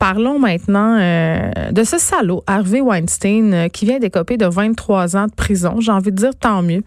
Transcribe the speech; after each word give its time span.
Parlons 0.00 0.38
maintenant 0.38 0.96
euh, 0.98 1.70
de 1.72 1.84
ce 1.84 1.98
salaud, 1.98 2.42
Harvey 2.46 2.80
Weinstein, 2.80 3.52
euh, 3.52 3.68
qui 3.68 3.84
vient 3.84 3.98
d'écoper 3.98 4.38
de 4.38 4.46
23 4.46 5.14
ans 5.14 5.26
de 5.26 5.34
prison. 5.34 5.76
J'ai 5.78 5.92
envie 5.92 6.10
de 6.10 6.16
dire 6.16 6.34
tant 6.34 6.62
mieux 6.62 6.82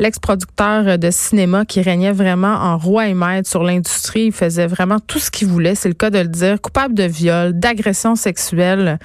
l'ex-producteur 0.00 0.98
de 0.98 1.10
cinéma 1.10 1.66
qui 1.66 1.82
régnait 1.82 2.10
vraiment 2.10 2.54
en 2.54 2.78
roi 2.78 3.08
et 3.08 3.14
maître 3.14 3.48
sur 3.48 3.62
l'industrie. 3.62 4.24
Il 4.28 4.32
faisait 4.32 4.66
vraiment 4.66 4.98
tout 4.98 5.18
ce 5.18 5.30
qu'il 5.30 5.46
voulait, 5.46 5.74
c'est 5.74 5.90
le 5.90 5.94
cas 5.94 6.08
de 6.08 6.20
le 6.20 6.28
dire, 6.28 6.58
coupable 6.58 6.94
de 6.94 7.02
viol, 7.02 7.52
d'agression 7.52 8.16
sexuelle. 8.16 8.98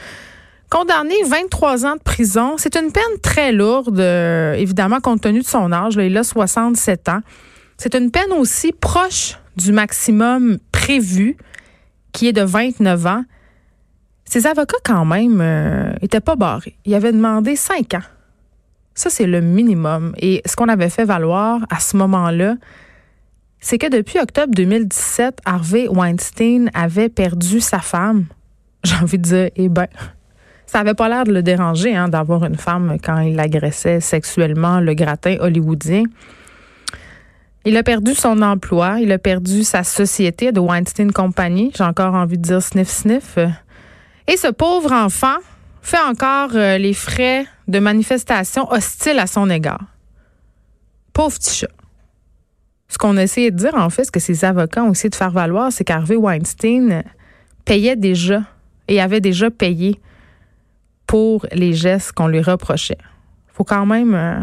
Condamné 0.70 1.16
23 1.28 1.86
ans 1.86 1.96
de 1.96 2.02
prison, 2.02 2.56
c'est 2.58 2.78
une 2.78 2.94
peine 2.94 3.04
très 3.22 3.52
lourde, 3.52 4.00
euh, 4.00 4.54
évidemment, 4.54 5.02
compte 5.02 5.20
tenu 5.20 5.42
de 5.42 5.46
son 5.46 5.74
âge. 5.74 5.96
il 5.96 6.18
a 6.18 6.24
67 6.24 7.10
ans. 7.10 7.20
C'est 7.76 7.94
une 7.94 8.10
peine 8.10 8.32
aussi 8.32 8.72
proche 8.72 9.38
du 9.58 9.74
maximum 9.74 10.60
prévu, 10.72 11.36
qui 12.18 12.28
est 12.28 12.34
de 12.34 12.42
29 12.42 13.06
ans. 13.06 13.24
Ses 14.26 14.48
avocats, 14.48 14.78
quand 14.84 15.06
même, 15.06 15.38
n'étaient 16.02 16.18
euh, 16.18 16.22
pas 16.22 16.36
barrés. 16.36 16.76
Ils 16.86 16.96
avaient 16.96 17.14
demandé 17.14 17.56
5 17.56 17.94
ans 17.94 18.02
ça, 18.98 19.12
c'est 19.12 19.28
le 19.28 19.42
minimum. 19.42 20.14
Et 20.18 20.42
ce 20.46 20.56
qu'on 20.56 20.68
avait 20.68 20.90
fait 20.90 21.06
valoir 21.06 21.62
à 21.70 21.80
ce 21.80 21.96
moment-là, 21.98 22.56
c'est 23.60 23.78
que 23.78 23.90
depuis 23.90 24.20
octobre 24.20 24.54
2017, 24.56 25.40
Harvey 25.46 25.88
Weinstein 25.88 26.72
avait 26.74 27.10
perdu 27.10 27.62
sa 27.62 27.80
femme. 27.80 28.26
J'ai 28.84 28.96
envie 28.96 29.20
de 29.20 29.24
dire, 29.24 29.50
eh 29.56 29.70
ben, 29.70 29.88
ça 30.66 30.80
avait 30.80 30.96
pas 30.96 31.10
l'air 31.10 31.26
de 31.26 31.32
le 31.32 31.44
déranger 31.44 31.96
hein, 31.96 32.10
d'avoir 32.10 32.44
une 32.44 32.56
femme 32.56 32.98
quand 33.04 33.20
il 33.20 33.40
agressait 33.40 34.00
sexuellement 34.00 34.80
le 34.80 34.96
gratin 34.96 35.38
hollywoodien. 35.40 36.04
Il 37.68 37.76
a 37.76 37.84
perdu 37.84 38.16
son 38.16 38.42
emploi, 38.44 39.02
il 39.02 39.12
a 39.12 39.18
perdu 39.18 39.66
sa 39.66 39.84
société 39.84 40.54
de 40.54 40.62
Weinstein 40.62 41.12
Company. 41.12 41.74
J'ai 41.76 41.84
encore 41.84 42.14
envie 42.14 42.38
de 42.38 42.42
dire 42.42 42.62
sniff 42.62 42.88
sniff. 42.88 43.38
Et 44.26 44.38
ce 44.38 44.48
pauvre 44.48 44.94
enfant 44.94 45.36
fait 45.82 46.00
encore 46.00 46.52
euh, 46.56 46.78
les 46.78 46.94
frais 46.94 47.46
de 47.68 47.80
manifestations 47.80 48.72
hostiles 48.72 49.20
à 49.20 49.28
son 49.28 49.50
égard. 49.50 49.84
Pauvre 51.12 51.36
petit 51.38 51.54
chat. 51.54 51.68
Ce 52.88 52.98
qu'on 52.98 53.18
a 53.18 53.26
de 53.26 53.50
dire, 53.50 53.76
en 53.76 53.90
fait, 53.90 54.06
ce 54.06 54.12
que 54.12 54.22
ses 54.22 54.46
avocats 54.46 54.86
ont 54.86 54.94
essayé 54.94 55.10
de 55.10 55.16
faire 55.16 55.32
valoir, 55.32 55.70
c'est 55.74 55.84
qu'Harvey 55.84 56.16
Weinstein 56.16 57.04
payait 57.66 57.98
déjà 57.98 58.44
et 58.88 59.02
avait 59.02 59.20
déjà 59.20 59.52
payé 59.52 60.00
pour 61.06 61.46
les 61.52 61.74
gestes 61.74 62.14
qu'on 62.14 62.30
lui 62.30 62.42
reprochait. 62.42 62.98
Faut 63.48 63.66
quand 63.66 63.86
même, 63.86 64.16
euh, 64.16 64.40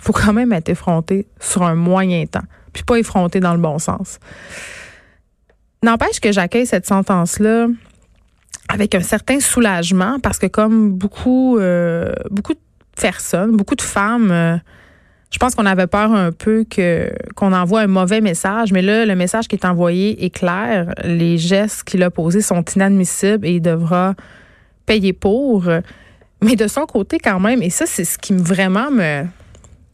faut 0.00 0.12
quand 0.12 0.32
même 0.32 0.52
être 0.52 0.68
effronté 0.68 1.26
sur 1.38 1.62
un 1.62 1.74
moyen 1.74 2.24
temps, 2.26 2.44
puis 2.72 2.82
pas 2.82 2.96
effronté 2.96 3.38
dans 3.38 3.52
le 3.52 3.60
bon 3.60 3.78
sens. 3.78 4.18
N'empêche 5.82 6.20
que 6.20 6.32
j'accueille 6.32 6.66
cette 6.66 6.86
sentence-là 6.86 7.66
avec 8.68 8.94
un 8.94 9.00
certain 9.00 9.40
soulagement 9.40 10.18
parce 10.20 10.38
que 10.38 10.46
comme 10.46 10.92
beaucoup 10.92 11.58
euh, 11.58 12.12
beaucoup 12.30 12.54
de 12.54 12.60
personnes, 13.00 13.56
beaucoup 13.56 13.74
de 13.74 13.82
femmes 13.82 14.30
euh, 14.30 14.56
je 15.30 15.38
pense 15.38 15.54
qu'on 15.54 15.66
avait 15.66 15.86
peur 15.86 16.12
un 16.12 16.32
peu 16.32 16.64
que 16.64 17.12
qu'on 17.34 17.52
envoie 17.52 17.80
un 17.80 17.86
mauvais 17.86 18.20
message, 18.20 18.72
mais 18.72 18.82
là 18.82 19.06
le 19.06 19.14
message 19.14 19.48
qui 19.48 19.56
est 19.56 19.64
envoyé 19.64 20.24
est 20.24 20.30
clair, 20.30 20.92
les 21.04 21.38
gestes 21.38 21.84
qu'il 21.84 22.02
a 22.02 22.10
posés 22.10 22.42
sont 22.42 22.64
inadmissibles 22.74 23.46
et 23.46 23.52
il 23.52 23.60
devra 23.60 24.14
payer 24.86 25.12
pour. 25.12 25.68
Mais 26.42 26.56
de 26.56 26.66
son 26.68 26.86
côté 26.86 27.18
quand 27.18 27.40
même 27.40 27.62
et 27.62 27.70
ça 27.70 27.86
c'est 27.86 28.04
ce 28.04 28.18
qui 28.18 28.34
vraiment 28.34 28.90
me 28.90 29.24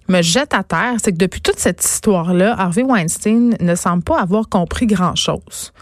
me 0.08 0.22
jette 0.22 0.54
à 0.54 0.62
terre, 0.62 0.94
c'est 1.02 1.12
que 1.12 1.16
depuis 1.16 1.40
toute 1.40 1.58
cette 1.58 1.84
histoire-là, 1.84 2.54
Harvey 2.58 2.82
Weinstein 2.82 3.56
ne 3.60 3.74
semble 3.74 4.02
pas 4.02 4.20
avoir 4.20 4.48
compris 4.48 4.86
grand-chose. 4.86 5.72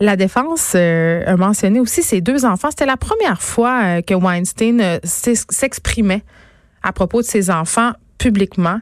La 0.00 0.16
défense 0.16 0.72
euh, 0.76 1.22
a 1.26 1.36
mentionné 1.36 1.78
aussi 1.78 2.02
ses 2.02 2.22
deux 2.22 2.46
enfants. 2.46 2.70
C'était 2.70 2.86
la 2.86 2.96
première 2.96 3.42
fois 3.42 3.82
euh, 3.82 4.00
que 4.00 4.14
Weinstein 4.14 4.80
euh, 4.80 4.98
s'exprimait 5.04 6.22
à 6.82 6.92
propos 6.92 7.20
de 7.20 7.26
ses 7.26 7.50
enfants 7.50 7.92
publiquement. 8.16 8.80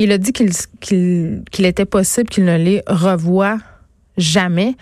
Il 0.00 0.10
a 0.10 0.18
dit 0.18 0.32
qu'il 0.32 1.44
était 1.58 1.84
possible 1.84 2.28
qu'il 2.28 2.44
ne 2.44 2.56
les 2.56 2.82
revoie 2.88 3.58
jamais. 4.18 4.74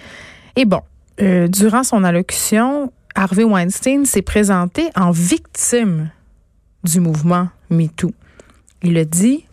Et 0.57 0.65
bon, 0.65 0.81
durant 1.19 1.85
son 1.85 2.03
allocution, 2.03 2.91
Harvey 3.15 3.45
Weinstein 3.45 4.07
s'est 4.07 4.23
présenté 4.23 4.89
en 4.97 5.13
victime 5.13 6.11
du 6.83 6.99
mouvement 6.99 7.49
MeToo. 7.71 8.13
Il 8.85 8.99
a 8.99 9.05
dit 9.07 9.47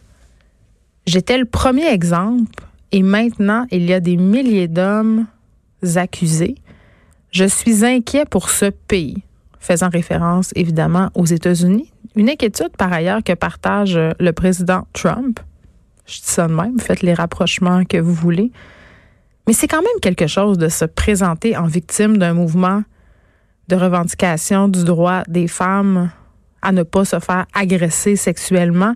J'étais 1.08 1.38
le 1.38 1.46
premier 1.46 1.88
exemple 1.88 2.66
et 2.92 3.02
maintenant 3.02 3.66
il 3.72 3.84
y 3.90 3.94
a 3.94 4.02
des 4.02 4.18
milliers 4.18 4.68
d'hommes 4.68 5.26
accusés. 5.96 6.56
Je 7.32 7.46
suis 7.46 7.86
inquiet 7.86 8.26
pour 8.26 8.50
ce 8.50 8.66
pays, 8.66 9.24
faisant 9.60 9.90
référence 9.90 10.52
évidemment 10.56 11.10
aux 11.16 11.26
États-Unis. 11.26 11.90
Une 12.18 12.30
inquiétude 12.30 12.76
par 12.78 12.92
ailleurs 12.92 13.24
que 13.24 13.32
partage 13.32 13.98
le 13.98 14.32
président 14.32 14.86
Trump. 14.92 15.40
Je 16.06 16.18
dis 16.18 16.24
ça 16.26 16.50
de 16.50 16.54
même, 16.54 16.78
faites 16.78 17.02
les 17.02 17.14
rapprochements 17.14 17.86
que 17.86 17.98
vous 17.98 18.14
voulez. 18.14 18.52
Mais 19.48 19.54
c'est 19.54 19.68
quand 19.68 19.82
même 19.82 20.02
quelque 20.02 20.28
chose 20.28 20.58
de 20.58 20.68
se 20.68 20.84
présenter 20.84 21.56
en 21.56 21.68
victime 21.68 22.18
d'un 22.18 22.34
mouvement 22.34 22.84
de 23.70 23.76
revendication 23.78 24.68
du 24.68 24.84
droit 24.84 25.24
des 25.30 25.48
femmes 25.48 26.12
à 26.62 26.72
ne 26.72 26.84
pas 26.84 27.06
se 27.06 27.20
faire 27.20 27.46
agresser 27.54 28.16
sexuellement. 28.16 28.94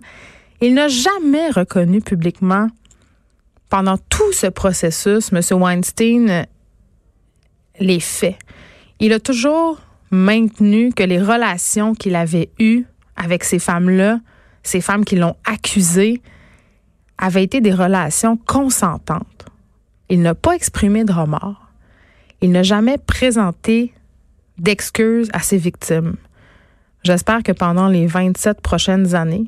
Il 0.60 0.74
n'a 0.74 0.88
jamais 0.88 1.50
reconnu 1.50 2.00
publiquement, 2.00 2.68
pendant 3.68 3.98
tout 3.98 4.32
ce 4.32 4.46
processus, 4.46 5.32
M. 5.32 5.40
Weinstein 5.60 6.46
les 7.78 8.00
faits. 8.00 8.38
Il 9.00 9.12
a 9.12 9.20
toujours 9.20 9.80
maintenu 10.10 10.92
que 10.92 11.02
les 11.02 11.20
relations 11.20 11.94
qu'il 11.94 12.16
avait 12.16 12.50
eues 12.58 12.84
avec 13.16 13.44
ces 13.44 13.58
femmes-là, 13.58 14.20
ces 14.62 14.80
femmes 14.80 15.04
qui 15.04 15.16
l'ont 15.16 15.36
accusé, 15.44 16.22
avaient 17.18 17.44
été 17.44 17.60
des 17.60 17.72
relations 17.72 18.36
consentantes. 18.36 19.46
Il 20.08 20.22
n'a 20.22 20.34
pas 20.34 20.52
exprimé 20.52 21.04
de 21.04 21.12
remords. 21.12 21.70
Il 22.40 22.52
n'a 22.52 22.62
jamais 22.62 22.98
présenté 22.98 23.92
d'excuses 24.58 25.30
à 25.32 25.40
ses 25.40 25.56
victimes. 25.56 26.16
J'espère 27.06 27.44
que 27.44 27.52
pendant 27.52 27.86
les 27.86 28.08
27 28.08 28.60
prochaines 28.60 29.14
années, 29.14 29.44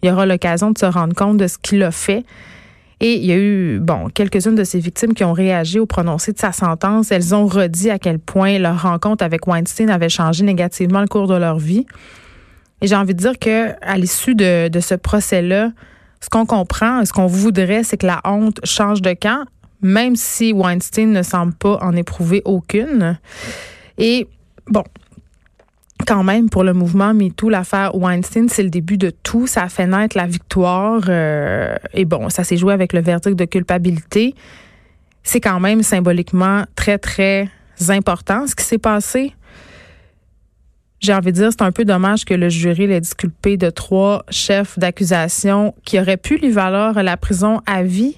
il 0.00 0.08
y 0.08 0.12
aura 0.12 0.26
l'occasion 0.26 0.70
de 0.70 0.78
se 0.78 0.86
rendre 0.86 1.12
compte 1.12 1.38
de 1.38 1.48
ce 1.48 1.58
qu'il 1.58 1.82
a 1.82 1.90
fait 1.90 2.24
et 3.00 3.16
il 3.16 3.24
y 3.24 3.32
a 3.32 3.36
eu, 3.36 3.80
bon, 3.80 4.08
quelques-unes 4.14 4.54
de 4.54 4.62
ces 4.62 4.78
victimes 4.78 5.12
qui 5.12 5.24
ont 5.24 5.32
réagi 5.32 5.80
au 5.80 5.86
prononcé 5.86 6.32
de 6.32 6.38
sa 6.38 6.52
sentence. 6.52 7.10
Elles 7.10 7.34
ont 7.34 7.46
redit 7.46 7.90
à 7.90 7.98
quel 7.98 8.20
point 8.20 8.60
leur 8.60 8.82
rencontre 8.82 9.24
avec 9.24 9.48
Weinstein 9.48 9.90
avait 9.90 10.08
changé 10.08 10.44
négativement 10.44 11.00
le 11.00 11.08
cours 11.08 11.26
de 11.26 11.34
leur 11.34 11.58
vie. 11.58 11.84
Et 12.80 12.86
j'ai 12.86 12.94
envie 12.94 13.14
de 13.14 13.18
dire 13.18 13.40
que 13.40 13.72
à 13.82 13.98
l'issue 13.98 14.36
de, 14.36 14.68
de 14.68 14.78
ce 14.78 14.94
procès-là, 14.94 15.72
ce 16.20 16.30
qu'on 16.30 16.46
comprend, 16.46 17.04
ce 17.04 17.12
qu'on 17.12 17.26
voudrait, 17.26 17.82
c'est 17.82 17.96
que 17.96 18.06
la 18.06 18.20
honte 18.24 18.60
change 18.62 19.02
de 19.02 19.14
camp, 19.14 19.44
même 19.82 20.14
si 20.14 20.52
Weinstein 20.52 21.10
ne 21.10 21.24
semble 21.24 21.54
pas 21.54 21.76
en 21.82 21.96
éprouver 21.96 22.42
aucune. 22.44 23.18
Et 23.98 24.28
bon, 24.68 24.84
quand 26.04 26.22
même, 26.22 26.50
pour 26.50 26.64
le 26.64 26.72
mouvement 26.72 27.14
MeToo, 27.14 27.48
l'affaire 27.48 27.94
Weinstein, 27.94 28.48
c'est 28.48 28.62
le 28.62 28.70
début 28.70 28.96
de 28.96 29.10
tout. 29.10 29.46
Ça 29.46 29.62
a 29.62 29.68
fait 29.68 29.86
naître 29.86 30.16
la 30.16 30.26
victoire. 30.26 31.02
Euh, 31.08 31.76
et 31.92 32.04
bon, 32.04 32.28
ça 32.28 32.44
s'est 32.44 32.56
joué 32.56 32.72
avec 32.72 32.92
le 32.92 33.00
verdict 33.00 33.38
de 33.38 33.44
culpabilité. 33.44 34.34
C'est 35.22 35.40
quand 35.40 35.60
même 35.60 35.82
symboliquement 35.82 36.64
très, 36.74 36.98
très 36.98 37.48
important 37.88 38.46
ce 38.46 38.54
qui 38.54 38.64
s'est 38.64 38.78
passé. 38.78 39.34
J'ai 41.00 41.12
envie 41.12 41.32
de 41.32 41.36
dire, 41.36 41.50
c'est 41.50 41.62
un 41.62 41.72
peu 41.72 41.84
dommage 41.84 42.24
que 42.24 42.34
le 42.34 42.48
jury 42.48 42.86
l'ait 42.86 43.00
disculpé 43.00 43.56
de 43.56 43.68
trois 43.68 44.24
chefs 44.30 44.78
d'accusation 44.78 45.74
qui 45.84 45.98
auraient 45.98 46.16
pu 46.16 46.38
lui 46.38 46.50
valoir 46.50 47.02
la 47.02 47.16
prison 47.16 47.60
à 47.66 47.82
vie. 47.82 48.16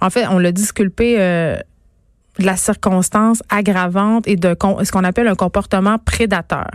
En 0.00 0.10
fait, 0.10 0.26
on 0.28 0.38
l'a 0.38 0.52
disculpé 0.52 1.16
euh, 1.18 1.56
de 2.38 2.46
la 2.46 2.56
circonstance 2.56 3.42
aggravante 3.48 4.26
et 4.28 4.36
de 4.36 4.56
ce 4.82 4.92
qu'on 4.92 5.04
appelle 5.04 5.28
un 5.28 5.34
comportement 5.34 5.98
prédateur. 5.98 6.68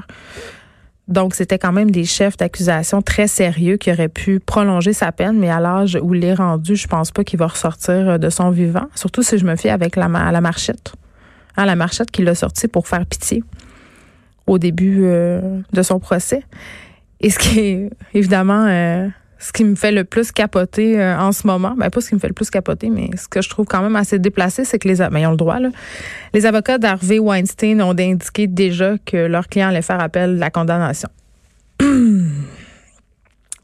Donc, 1.08 1.36
c'était 1.36 1.60
quand 1.60 1.74
même 1.74 1.92
des 1.92 2.06
chefs 2.06 2.38
d'accusation 2.38 3.02
très 3.02 3.28
sérieux 3.28 3.76
qui 3.76 3.92
auraient 3.92 4.08
pu 4.08 4.40
prolonger 4.40 4.94
sa 4.94 5.12
peine, 5.12 5.38
mais 5.38 5.50
à 5.50 5.60
l'âge 5.60 5.98
où 6.02 6.16
il 6.16 6.24
est 6.24 6.34
rendu, 6.34 6.76
je 6.76 6.88
pense 6.88 7.12
pas 7.12 7.24
qu'il 7.26 7.40
va 7.40 7.48
ressortir 7.48 8.18
de 8.18 8.30
son 8.30 8.52
vivant. 8.52 8.88
Surtout 8.96 9.22
si 9.22 9.38
je 9.38 9.46
me 9.46 9.56
fie 9.58 9.70
avec 9.70 9.98
la, 9.98 10.08
la 10.08 10.42
marchette. 10.42 10.94
Hein, 11.58 11.66
la 11.66 11.76
marchette 11.76 12.10
qui 12.10 12.24
l'a 12.24 12.36
sorti 12.36 12.68
pour 12.68 12.88
faire 12.88 13.06
pitié. 13.06 13.44
au 14.48 14.58
début 14.58 15.02
euh, 15.04 15.60
de 15.72 15.82
son 15.82 16.00
procès. 16.00 16.44
Et 17.22 17.30
ce 17.30 17.40
qui 17.40 17.60
est 17.60 17.90
évidemment 18.14 18.66
euh, 18.68 19.08
ce 19.44 19.52
qui 19.52 19.66
me 19.66 19.76
fait 19.76 19.92
le 19.92 20.06
plus 20.06 20.32
capoter 20.32 21.02
euh, 21.02 21.20
en 21.20 21.34
ce 21.34 21.46
moment, 21.46 21.76
ben 21.78 21.90
pas 21.90 22.00
ce 22.00 22.08
qui 22.08 22.16
me 22.16 22.20
fait 22.20 22.30
le 22.30 22.34
plus 22.34 22.50
capoter, 22.50 22.90
mais 22.90 23.10
ce 23.18 23.28
que 23.28 23.42
je 23.42 23.50
trouve 23.50 23.66
quand 23.66 23.82
même 23.82 23.98
assez 23.98 24.18
déplacé, 24.18 24.64
c'est 24.64 24.80
que 24.80 24.88
les 24.88 24.96
ben, 24.96 25.18
ils 25.18 25.28
ont 25.28 25.32
le 25.32 25.38
droit 25.38 25.60
là. 25.60 25.70
Les 26.34 26.46
avocats 26.46 26.78
d'Harvey 26.78 27.20
Weinstein 27.20 27.82
ont 27.82 27.92
indiqué 27.92 28.48
déjà 28.48 28.98
que 29.06 29.18
leur 29.18 29.50
client 29.50 29.68
allait 29.68 29.82
faire 29.82 30.00
appel 30.00 30.36
de 30.36 30.40
la 30.40 30.50
condamnation. 30.50 31.10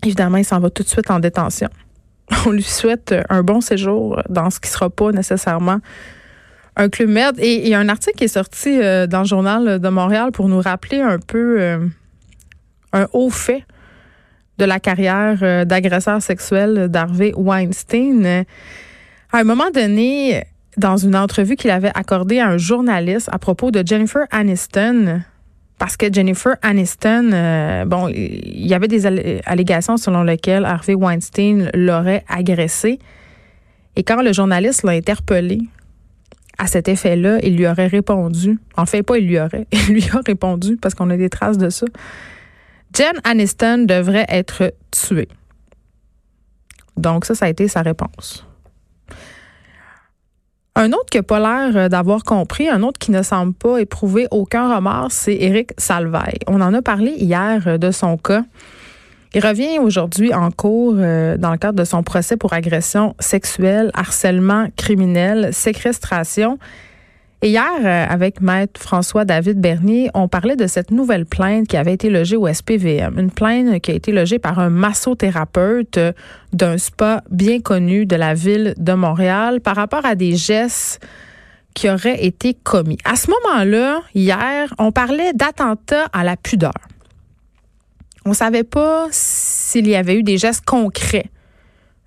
Évidemment, 0.04 0.38
il 0.38 0.44
s'en 0.44 0.60
va 0.60 0.70
tout 0.70 0.84
de 0.84 0.90
suite 0.90 1.10
en 1.10 1.20
détention. 1.20 1.70
On 2.46 2.52
lui 2.52 2.64
souhaite 2.64 3.16
un 3.30 3.42
bon 3.42 3.62
séjour 3.62 4.22
dans 4.28 4.50
ce 4.50 4.60
qui 4.60 4.70
sera 4.70 4.90
pas 4.90 5.14
nécessairement 5.14 5.80
un 6.76 6.90
club 6.90 7.10
merde. 7.10 7.40
Et 7.40 7.64
il 7.64 7.70
y 7.70 7.74
a 7.74 7.80
un 7.80 7.88
article 7.88 8.18
qui 8.18 8.26
est 8.26 8.28
sorti 8.28 8.82
euh, 8.82 9.08
dans 9.08 9.20
le 9.20 9.26
journal 9.26 9.80
de 9.80 9.90
Montréal 9.90 10.34
pour 10.34 10.50
nous 10.50 10.60
rappeler 10.60 11.00
un 11.00 11.20
peu 11.20 11.62
euh, 11.62 11.88
un 12.92 13.08
haut 13.14 13.30
fait 13.30 13.64
de 14.60 14.66
la 14.66 14.80
carrière 14.80 15.40
euh, 15.42 15.66
d'agresseur 15.66 16.22
sexuel 16.22 16.88
d'Harvey 16.90 17.32
Weinstein. 17.36 18.46
À 19.32 19.38
un 19.38 19.44
moment 19.44 19.72
donné, 19.74 20.44
dans 20.78 20.98
une 20.98 21.16
entrevue 21.16 21.56
qu'il 21.56 21.72
avait 21.72 21.92
accordée 21.96 22.40
à 22.40 22.48
un 22.48 22.58
journaliste 22.58 23.30
à 23.32 23.40
propos 23.40 23.72
de 23.72 23.84
Jennifer 23.86 24.26
Aniston, 24.30 25.22
parce 25.80 25.98
que 25.98 26.14
Jennifer 26.14 26.56
Aniston, 26.62 27.86
bon, 27.88 28.10
il 28.10 28.68
y 28.68 28.74
avait 28.74 28.90
des 28.90 29.06
allégations 29.46 29.96
selon 29.96 30.24
lesquelles 30.24 30.66
Harvey 30.66 30.94
Weinstein 30.94 31.70
l'aurait 31.74 32.26
agressée. 32.28 33.00
Et 33.96 34.04
quand 34.04 34.22
le 34.22 34.34
journaliste 34.34 34.84
l'a 34.84 34.92
interpellé 34.92 35.62
à 36.60 36.68
cet 36.68 36.90
effet-là, 36.90 37.40
il 37.42 37.56
lui 37.56 37.66
aurait 37.66 37.88
répondu. 37.88 38.60
En 38.76 38.86
fait, 38.86 39.02
pas 39.02 39.18
il 39.18 39.28
lui 39.28 39.40
aurait. 39.40 39.66
Il 39.72 39.96
lui 39.96 40.10
a 40.14 40.20
répondu 40.26 40.78
parce 40.78 40.94
qu'on 40.94 41.10
a 41.10 41.18
des 41.18 41.30
traces 41.30 41.58
de 41.58 41.70
ça. 41.70 41.86
Jen 42.94 43.14
Aniston 43.24 43.86
devrait 43.86 44.26
être 44.30 44.74
tuée. 44.92 45.30
Donc, 46.98 47.26
ça, 47.26 47.36
ça 47.36 47.46
a 47.46 47.50
été 47.50 47.68
sa 47.68 47.82
réponse. 47.82 48.46
Un 50.76 50.94
autre 50.94 51.08
qui 51.12 51.18
n'a 51.18 51.24
pas 51.24 51.40
l'air 51.40 51.90
d'avoir 51.90 52.24
compris, 52.24 52.70
un 52.70 52.84
autre 52.84 53.00
qui 53.00 53.12
ne 53.12 53.22
semble 53.22 53.54
pas 53.54 53.80
éprouver 53.80 54.28
aucun 54.32 54.74
remords, 54.74 55.12
c'est 55.12 55.36
Éric 55.36 55.72
Salvaille. 55.78 56.40
On 56.48 56.62
en 56.62 56.74
a 56.74 56.82
parlé 56.82 57.12
hier 57.12 57.78
de 57.78 57.92
son 57.92 58.18
cas. 58.18 58.44
Il 59.34 59.46
revient 59.46 59.78
aujourd'hui 59.80 60.34
en 60.34 60.50
cours 60.50 60.96
euh, 60.98 61.38
dans 61.38 61.52
le 61.52 61.58
cadre 61.58 61.78
de 61.78 61.84
son 61.84 62.02
procès 62.02 62.36
pour 62.36 62.54
agression 62.54 63.16
sexuelle, 63.20 63.92
harcèlement 63.94 64.68
criminel, 64.76 65.54
séquestration. 65.54 66.58
Et 67.42 67.52
hier, 67.52 67.72
euh, 67.82 68.06
avec 68.10 68.42
maître 68.42 68.82
François-David 68.82 69.62
Bernier, 69.62 70.10
on 70.14 70.28
parlait 70.28 70.58
de 70.58 70.68
cette 70.68 70.92
nouvelle 70.92 71.26
plainte 71.26 71.68
qui 71.68 71.78
avait 71.78 71.94
été 71.94 72.10
logée 72.10 72.36
au 72.36 72.52
SPVM. 72.52 73.18
Une 73.18 73.32
plainte 73.32 73.80
qui 73.80 73.92
a 73.92 73.94
été 73.94 74.12
logée 74.12 74.40
par 74.40 74.60
un 74.60 74.70
massothérapeute 74.70 76.00
d'un 76.52 76.78
spa 76.78 77.24
bien 77.32 77.62
connu 77.62 78.06
de 78.06 78.18
la 78.18 78.34
ville 78.34 78.74
de 78.78 78.94
Montréal 78.94 79.62
par 79.62 79.78
rapport 79.78 80.06
à 80.06 80.16
des 80.16 80.36
gestes 80.36 81.00
qui 81.74 81.90
auraient 81.90 82.26
été 82.26 82.56
commis. 82.56 82.98
À 83.06 83.16
ce 83.16 83.28
moment-là, 83.32 84.02
hier, 84.14 84.74
on 84.78 84.92
parlait 84.92 85.32
d'attentat 85.34 86.08
à 86.12 86.26
la 86.26 86.36
pudeur. 86.36 86.74
On 88.26 88.34
savait 88.34 88.66
pas 88.66 89.08
s'il 89.12 89.88
y 89.88 89.96
avait 89.96 90.16
eu 90.16 90.24
des 90.24 90.38
gestes 90.38 90.66
concrets 90.66 91.28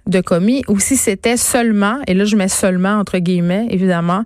de 0.07 0.21
commis 0.21 0.63
ou 0.69 0.79
si 0.79 0.97
c'était 0.97 1.39
seulement, 1.39 2.01
et 2.07 2.13
là 2.13 2.25
je 2.25 2.37
mets 2.37 2.49
seulement 2.49 2.99
entre 2.99 3.19
guillemets, 3.19 3.67
évidemment, 3.71 4.25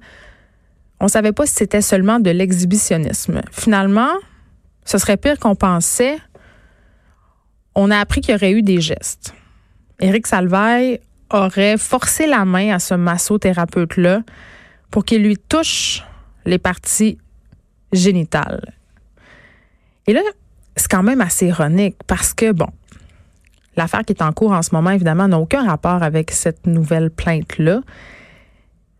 on 1.00 1.08
savait 1.08 1.32
pas 1.32 1.46
si 1.46 1.54
c'était 1.54 1.82
seulement 1.82 2.20
de 2.20 2.30
l'exhibitionnisme. 2.30 3.42
Finalement, 3.52 4.12
ce 4.84 4.98
serait 4.98 5.16
pire 5.16 5.38
qu'on 5.38 5.54
pensait. 5.54 6.18
On 7.74 7.90
a 7.90 7.98
appris 7.98 8.20
qu'il 8.20 8.32
y 8.32 8.34
aurait 8.34 8.52
eu 8.52 8.62
des 8.62 8.80
gestes. 8.80 9.34
Éric 10.00 10.26
Salvaille 10.26 11.00
aurait 11.30 11.76
forcé 11.76 12.26
la 12.26 12.44
main 12.44 12.74
à 12.74 12.78
ce 12.78 12.94
massothérapeute-là 12.94 14.22
pour 14.90 15.04
qu'il 15.04 15.22
lui 15.22 15.36
touche 15.36 16.02
les 16.44 16.58
parties 16.58 17.18
génitales. 17.92 18.74
Et 20.06 20.12
là, 20.12 20.20
c'est 20.76 20.88
quand 20.88 21.02
même 21.02 21.20
assez 21.20 21.46
ironique 21.46 21.96
parce 22.06 22.32
que, 22.32 22.52
bon, 22.52 22.68
l'affaire 23.76 24.04
qui 24.04 24.12
est 24.12 24.22
en 24.22 24.32
cours 24.32 24.52
en 24.52 24.62
ce 24.62 24.74
moment, 24.74 24.90
évidemment, 24.90 25.28
n'a 25.28 25.38
aucun 25.38 25.66
rapport 25.66 26.02
avec 26.02 26.30
cette 26.30 26.66
nouvelle 26.66 27.10
plainte-là. 27.10 27.80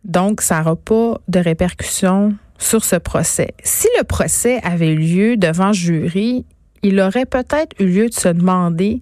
Donc, 0.07 0.41
ça 0.41 0.59
n'aura 0.59 0.75
pas 0.75 1.19
de 1.27 1.39
répercussions 1.39 2.33
sur 2.57 2.83
ce 2.83 2.95
procès. 2.95 3.53
Si 3.63 3.87
le 3.99 4.03
procès 4.03 4.59
avait 4.63 4.89
eu 4.89 4.97
lieu 4.97 5.37
devant 5.37 5.73
jury, 5.73 6.45
il 6.81 6.99
aurait 6.99 7.25
peut-être 7.25 7.75
eu 7.79 7.85
lieu 7.85 8.07
de 8.07 8.13
se 8.13 8.29
demander 8.29 9.01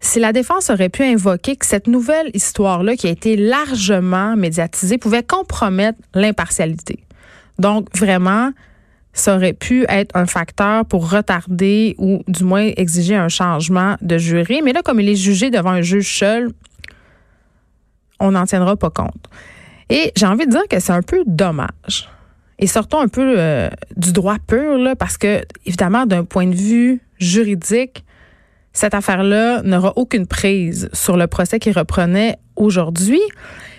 si 0.00 0.20
la 0.20 0.32
défense 0.32 0.68
aurait 0.68 0.88
pu 0.88 1.02
invoquer 1.02 1.56
que 1.56 1.64
cette 1.64 1.86
nouvelle 1.86 2.30
histoire-là, 2.34 2.96
qui 2.96 3.06
a 3.06 3.10
été 3.10 3.36
largement 3.36 4.36
médiatisée, 4.36 4.98
pouvait 4.98 5.22
compromettre 5.22 5.98
l'impartialité. 6.12 7.04
Donc, 7.58 7.86
vraiment, 7.96 8.50
ça 9.12 9.36
aurait 9.36 9.52
pu 9.52 9.86
être 9.88 10.14
un 10.16 10.26
facteur 10.26 10.84
pour 10.84 11.10
retarder 11.10 11.94
ou 11.98 12.22
du 12.28 12.44
moins 12.44 12.70
exiger 12.76 13.14
un 13.14 13.28
changement 13.28 13.96
de 14.02 14.18
jury. 14.18 14.60
Mais 14.62 14.72
là, 14.72 14.82
comme 14.82 15.00
il 15.00 15.08
est 15.08 15.16
jugé 15.16 15.50
devant 15.50 15.70
un 15.70 15.82
juge 15.82 16.18
seul, 16.18 16.50
on 18.20 18.32
n'en 18.32 18.44
tiendra 18.44 18.76
pas 18.76 18.90
compte. 18.90 19.28
Et 19.92 20.10
j'ai 20.16 20.24
envie 20.24 20.46
de 20.46 20.50
dire 20.50 20.66
que 20.70 20.80
c'est 20.80 20.92
un 20.92 21.02
peu 21.02 21.22
dommage. 21.26 22.08
Et 22.58 22.66
sortons 22.66 23.00
un 23.00 23.08
peu 23.08 23.34
euh, 23.36 23.68
du 23.94 24.12
droit 24.12 24.38
pur, 24.46 24.78
parce 24.98 25.18
que, 25.18 25.42
évidemment, 25.66 26.06
d'un 26.06 26.24
point 26.24 26.46
de 26.46 26.54
vue 26.54 27.02
juridique, 27.18 28.02
cette 28.72 28.94
affaire-là 28.94 29.60
n'aura 29.62 29.92
aucune 29.96 30.26
prise 30.26 30.88
sur 30.94 31.18
le 31.18 31.26
procès 31.26 31.58
qui 31.58 31.72
reprenait 31.72 32.38
aujourd'hui. 32.56 33.20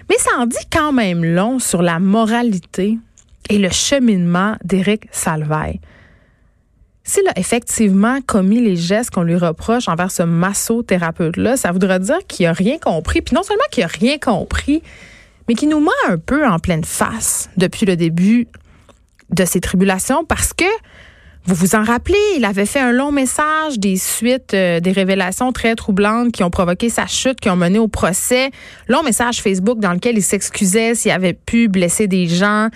Mais 0.08 0.18
ça 0.20 0.30
en 0.38 0.46
dit 0.46 0.56
quand 0.72 0.94
même 0.94 1.26
long 1.26 1.58
sur 1.58 1.82
la 1.82 1.98
moralité 1.98 3.00
et 3.50 3.58
le 3.58 3.70
cheminement 3.70 4.56
d'Éric 4.64 5.08
Salvaille. 5.12 5.80
S'il 7.04 7.28
a 7.28 7.40
effectivement 7.40 8.20
commis 8.22 8.62
les 8.62 8.76
gestes 8.76 9.10
qu'on 9.10 9.24
lui 9.24 9.36
reproche 9.36 9.88
envers 9.90 10.12
ce 10.12 10.22
massothérapeute-là, 10.22 11.58
ça 11.58 11.72
voudrait 11.72 12.00
dire 12.00 12.20
qu'il 12.28 12.46
n'a 12.46 12.54
rien 12.54 12.78
compris. 12.78 13.22
Puis 13.22 13.34
non 13.34 13.42
seulement 13.42 13.64
qu'il 13.72 13.82
n'a 13.82 13.88
rien 13.88 14.20
compris, 14.20 14.84
mais 15.48 15.56
qu'il 15.56 15.70
nous 15.70 15.80
ment 15.80 15.92
un 16.08 16.18
peu 16.18 16.46
en 16.46 16.60
pleine 16.60 16.84
face 16.84 17.50
depuis 17.58 17.86
le 17.86 17.96
début 17.96 18.48
de 19.30 19.46
ses 19.46 19.60
tribulations 19.60 20.26
parce 20.26 20.54
que 20.54 20.66
vous 21.46 21.56
vous 21.56 21.76
en 21.76 21.84
rappelez, 21.84 22.18
il 22.38 22.46
avait 22.46 22.66
fait 22.66 22.80
un 22.80 22.94
long 22.94 23.12
message 23.12 23.78
des 23.78 23.98
suites 23.98 24.54
euh, 24.54 24.80
des 24.80 24.94
révélations 24.94 25.52
très 25.52 25.76
troublantes 25.76 26.32
qui 26.32 26.42
ont 26.42 26.50
provoqué 26.50 26.90
sa 26.90 27.06
chute, 27.06 27.42
qui 27.42 27.50
ont 27.50 27.58
mené 27.58 27.80
au 27.80 27.90
procès. 27.90 28.50
Long 28.88 29.04
message 29.04 29.42
Facebook 29.42 29.80
dans 29.80 29.92
lequel 29.92 30.18
il 30.18 30.24
s'excusait 30.24 30.96
s'il 30.96 31.12
avait 31.12 31.34
pu 31.34 31.68
blesser 31.68 32.08
des 32.08 32.28
gens, 32.28 32.70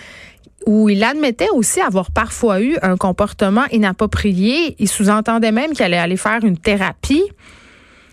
où 0.66 0.90
il 0.90 1.02
admettait 1.06 1.48
aussi 1.54 1.80
avoir 1.80 2.12
parfois 2.12 2.60
eu 2.60 2.76
un 2.82 2.98
comportement 2.98 3.64
inapproprié. 3.72 4.76
Il 4.80 4.90
sous-entendait 4.90 5.54
même 5.54 5.72
qu'il 5.72 5.86
allait 5.86 5.98
aller 5.98 6.18
faire 6.18 6.44
une 6.44 6.58
thérapie. 6.58 7.24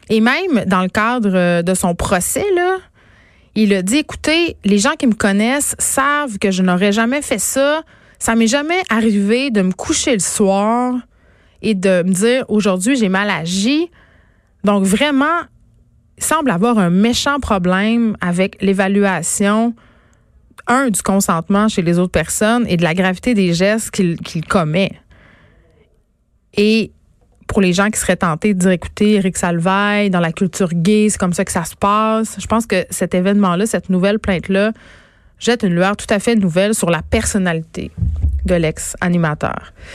Et 0.08 0.20
même 0.20 0.64
dans 0.66 0.82
le 0.82 0.88
cadre 0.88 1.62
de 1.62 1.74
son 1.74 1.96
procès, 1.96 2.46
là, 2.54 2.76
il 3.54 3.72
a 3.74 3.82
dit, 3.82 3.98
écoutez, 3.98 4.56
les 4.64 4.78
gens 4.78 4.94
qui 4.98 5.06
me 5.06 5.14
connaissent 5.14 5.76
savent 5.78 6.38
que 6.38 6.50
je 6.50 6.62
n'aurais 6.62 6.92
jamais 6.92 7.22
fait 7.22 7.38
ça. 7.38 7.82
Ça 8.18 8.34
m'est 8.34 8.46
jamais 8.46 8.82
arrivé 8.88 9.50
de 9.50 9.62
me 9.62 9.72
coucher 9.72 10.14
le 10.14 10.20
soir 10.20 10.94
et 11.62 11.74
de 11.74 12.02
me 12.02 12.12
dire, 12.12 12.44
aujourd'hui, 12.48 12.96
j'ai 12.96 13.08
mal 13.08 13.30
agi. 13.30 13.90
Donc 14.64 14.84
vraiment, 14.84 15.40
il 16.18 16.24
semble 16.24 16.50
avoir 16.50 16.78
un 16.78 16.90
méchant 16.90 17.38
problème 17.38 18.16
avec 18.20 18.60
l'évaluation 18.60 19.74
un, 20.66 20.88
du 20.88 21.02
consentement 21.02 21.68
chez 21.68 21.82
les 21.82 21.98
autres 21.98 22.12
personnes 22.12 22.64
et 22.68 22.76
de 22.76 22.82
la 22.82 22.94
gravité 22.94 23.34
des 23.34 23.52
gestes 23.52 23.90
qu'il 23.90 24.46
commet. 24.46 24.92
Et 26.56 26.93
pour 27.46 27.60
les 27.60 27.72
gens 27.72 27.90
qui 27.90 27.98
seraient 27.98 28.16
tentés 28.16 28.54
de 28.54 28.58
dire, 28.58 28.70
écoutez, 28.70 29.14
Eric 29.14 29.36
Salvaille, 29.36 30.10
dans 30.10 30.20
la 30.20 30.32
culture 30.32 30.70
gay, 30.72 31.08
c'est 31.10 31.18
comme 31.18 31.32
ça 31.32 31.44
que 31.44 31.52
ça 31.52 31.64
se 31.64 31.76
passe. 31.76 32.36
Je 32.38 32.46
pense 32.46 32.66
que 32.66 32.86
cet 32.90 33.14
événement-là, 33.14 33.66
cette 33.66 33.90
nouvelle 33.90 34.18
plainte-là, 34.18 34.72
jette 35.38 35.62
une 35.62 35.74
lueur 35.74 35.96
tout 35.96 36.06
à 36.08 36.18
fait 36.18 36.36
nouvelle 36.36 36.74
sur 36.74 36.90
la 36.90 37.02
personnalité 37.02 37.90
de 38.46 38.54
l'ex-animateur. 38.54 39.74